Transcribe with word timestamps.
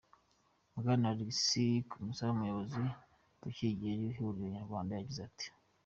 Bwana 0.77 1.05
Alex 1.11 1.39
Kamurase, 1.89 2.21
umuyobozi 2.31 2.81
ucyuye 3.47 3.71
igihe 3.73 3.93
w'ihuriro 3.99 4.47
nyarwanda 4.55 4.91
yagize 4.93 5.21
ati:. 5.29 5.47